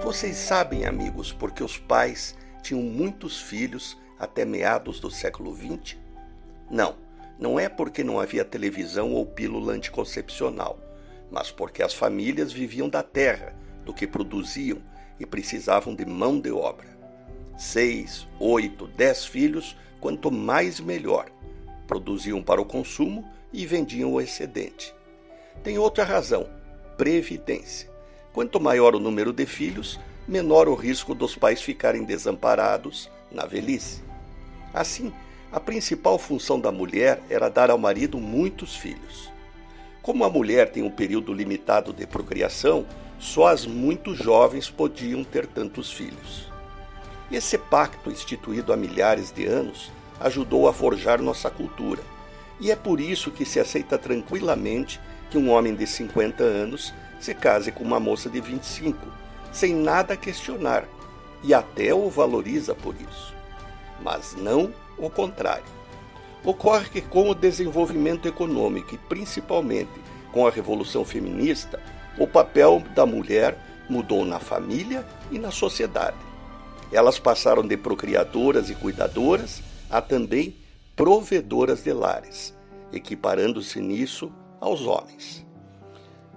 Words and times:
vocês 0.00 0.36
sabem, 0.36 0.86
amigos, 0.86 1.30
porque 1.30 1.62
os 1.62 1.76
pais 1.76 2.34
tinham 2.62 2.82
muitos 2.82 3.40
filhos 3.40 3.98
até 4.18 4.44
meados 4.44 4.98
do 4.98 5.10
século 5.10 5.54
XX? 5.54 5.98
Não, 6.70 6.96
não 7.38 7.60
é 7.60 7.68
porque 7.68 8.02
não 8.02 8.18
havia 8.18 8.44
televisão 8.44 9.12
ou 9.12 9.26
pílula 9.26 9.74
anticoncepcional, 9.74 10.78
mas 11.30 11.50
porque 11.50 11.82
as 11.82 11.92
famílias 11.92 12.50
viviam 12.50 12.88
da 12.88 13.02
terra, 13.02 13.54
do 13.84 13.92
que 13.92 14.06
produziam 14.06 14.78
e 15.18 15.26
precisavam 15.26 15.94
de 15.94 16.06
mão 16.06 16.40
de 16.40 16.50
obra. 16.50 16.88
Seis, 17.58 18.26
oito, 18.38 18.86
dez 18.88 19.26
filhos, 19.26 19.76
quanto 20.00 20.30
mais 20.30 20.80
melhor. 20.80 21.30
Produziam 21.86 22.42
para 22.42 22.60
o 22.60 22.64
consumo 22.64 23.30
e 23.52 23.66
vendiam 23.66 24.12
o 24.12 24.20
excedente. 24.20 24.94
Tem 25.62 25.76
outra 25.78 26.04
razão: 26.04 26.48
previdência. 26.96 27.90
Quanto 28.32 28.60
maior 28.60 28.94
o 28.94 29.00
número 29.00 29.32
de 29.32 29.44
filhos, 29.44 29.98
menor 30.26 30.68
o 30.68 30.74
risco 30.74 31.14
dos 31.14 31.34
pais 31.34 31.60
ficarem 31.60 32.04
desamparados 32.04 33.10
na 33.30 33.44
velhice. 33.44 34.02
Assim, 34.72 35.12
a 35.50 35.58
principal 35.58 36.16
função 36.16 36.60
da 36.60 36.70
mulher 36.70 37.20
era 37.28 37.48
dar 37.48 37.70
ao 37.70 37.78
marido 37.78 38.18
muitos 38.18 38.76
filhos. 38.76 39.32
Como 40.00 40.24
a 40.24 40.30
mulher 40.30 40.70
tem 40.70 40.82
um 40.84 40.90
período 40.90 41.32
limitado 41.32 41.92
de 41.92 42.06
procriação, 42.06 42.86
só 43.18 43.48
as 43.48 43.66
muito 43.66 44.14
jovens 44.14 44.70
podiam 44.70 45.24
ter 45.24 45.46
tantos 45.46 45.92
filhos. 45.92 46.48
Esse 47.30 47.58
pacto, 47.58 48.10
instituído 48.10 48.72
há 48.72 48.76
milhares 48.76 49.32
de 49.32 49.44
anos, 49.44 49.90
ajudou 50.20 50.68
a 50.68 50.72
forjar 50.72 51.20
nossa 51.20 51.50
cultura. 51.50 52.02
E 52.60 52.70
é 52.70 52.76
por 52.76 53.00
isso 53.00 53.30
que 53.30 53.44
se 53.44 53.58
aceita 53.58 53.98
tranquilamente 53.98 55.00
que 55.30 55.38
um 55.38 55.50
homem 55.50 55.74
de 55.74 55.86
50 55.86 56.42
anos 56.42 56.92
se 57.20 57.34
case 57.34 57.70
com 57.70 57.84
uma 57.84 58.00
moça 58.00 58.28
de 58.28 58.40
25, 58.40 58.98
sem 59.52 59.74
nada 59.74 60.16
questionar, 60.16 60.84
e 61.42 61.54
até 61.54 61.94
o 61.94 62.08
valoriza 62.08 62.74
por 62.74 62.94
isso. 62.94 63.34
Mas 64.02 64.34
não 64.36 64.72
o 64.98 65.08
contrário. 65.08 65.64
Ocorre 66.44 66.88
que, 66.88 67.00
com 67.00 67.30
o 67.30 67.34
desenvolvimento 67.34 68.26
econômico 68.26 68.94
e 68.94 68.98
principalmente 68.98 69.90
com 70.32 70.46
a 70.46 70.50
revolução 70.50 71.04
feminista, 71.04 71.80
o 72.18 72.26
papel 72.26 72.82
da 72.94 73.04
mulher 73.04 73.58
mudou 73.88 74.24
na 74.24 74.38
família 74.38 75.06
e 75.30 75.38
na 75.38 75.50
sociedade. 75.50 76.16
Elas 76.92 77.18
passaram 77.18 77.66
de 77.66 77.76
procriadoras 77.76 78.70
e 78.70 78.74
cuidadoras 78.74 79.62
a 79.90 80.00
também 80.00 80.56
provedoras 80.96 81.82
de 81.82 81.92
lares, 81.92 82.54
equiparando-se 82.92 83.80
nisso 83.80 84.32
aos 84.60 84.82
homens. 84.82 85.46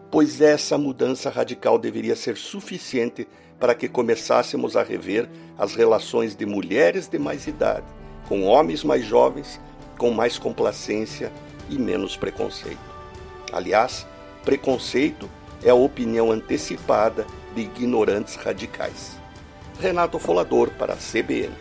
Pois 0.09 0.41
essa 0.41 0.77
mudança 0.77 1.29
radical 1.29 1.77
deveria 1.77 2.16
ser 2.16 2.38
suficiente 2.38 3.27
para 3.59 3.75
que 3.75 3.88
começássemos 3.88 4.77
a 4.77 4.83
rever 4.83 5.29
as 5.57 5.75
relações 5.75 6.35
de 6.35 6.45
mulheres 6.45 7.07
de 7.07 7.17
mais 7.17 7.47
idade 7.47 7.85
com 8.27 8.44
homens 8.44 8.83
mais 8.83 9.05
jovens, 9.05 9.59
com 9.97 10.11
mais 10.11 10.38
complacência 10.38 11.31
e 11.69 11.77
menos 11.77 12.16
preconceito. 12.16 12.79
Aliás, 13.51 14.07
preconceito 14.44 15.29
é 15.63 15.69
a 15.69 15.75
opinião 15.75 16.31
antecipada 16.31 17.25
de 17.55 17.61
ignorantes 17.61 18.35
radicais. 18.35 19.17
Renato 19.79 20.19
Folador 20.19 20.71
para 20.71 20.94
a 20.94 20.97
CBN. 20.97 21.53